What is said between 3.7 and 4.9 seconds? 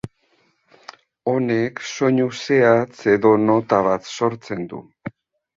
bat sortzen du.